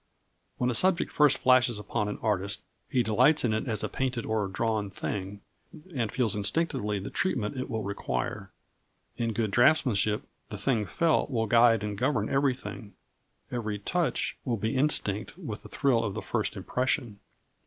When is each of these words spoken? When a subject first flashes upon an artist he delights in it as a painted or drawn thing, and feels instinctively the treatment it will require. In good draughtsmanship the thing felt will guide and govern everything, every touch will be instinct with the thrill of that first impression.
When 0.57 0.71
a 0.71 0.73
subject 0.73 1.11
first 1.11 1.37
flashes 1.37 1.77
upon 1.77 2.07
an 2.09 2.17
artist 2.23 2.63
he 2.89 3.03
delights 3.03 3.45
in 3.45 3.53
it 3.53 3.67
as 3.67 3.83
a 3.83 3.87
painted 3.87 4.25
or 4.25 4.47
drawn 4.47 4.89
thing, 4.89 5.41
and 5.93 6.11
feels 6.11 6.35
instinctively 6.35 6.97
the 6.97 7.11
treatment 7.11 7.55
it 7.55 7.69
will 7.69 7.83
require. 7.83 8.49
In 9.17 9.31
good 9.31 9.51
draughtsmanship 9.51 10.23
the 10.49 10.57
thing 10.57 10.87
felt 10.87 11.29
will 11.29 11.45
guide 11.45 11.83
and 11.83 11.95
govern 11.99 12.29
everything, 12.31 12.95
every 13.51 13.77
touch 13.77 14.35
will 14.43 14.57
be 14.57 14.75
instinct 14.75 15.37
with 15.37 15.61
the 15.61 15.69
thrill 15.69 16.03
of 16.03 16.15
that 16.15 16.23
first 16.23 16.55
impression. 16.55 17.19